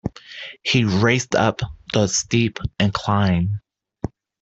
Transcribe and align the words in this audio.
He 0.63 0.83
raced 0.83 1.35
up 1.35 1.61
the 1.93 2.07
steep 2.07 2.57
incline. 2.79 3.61